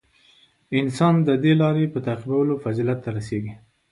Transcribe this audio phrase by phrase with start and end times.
[0.79, 3.53] •انسان د دې د لارې په تعقیبولو فضیلت ته رسېږي.